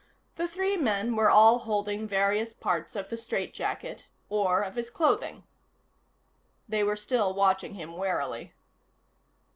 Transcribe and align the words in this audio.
The 0.35 0.47
three 0.47 0.77
men 0.77 1.15
were 1.15 1.29
all 1.29 1.59
holding 1.59 2.07
various 2.07 2.55
parts 2.55 2.95
of 2.95 3.09
the 3.09 3.17
strait 3.17 3.53
jacket 3.53 4.07
or 4.29 4.63
of 4.63 4.73
his 4.73 4.89
clothing. 4.89 5.43
They 6.67 6.83
were 6.83 6.95
still 6.97 7.35
watching 7.35 7.75
him 7.75 7.95
warily. 7.95 8.55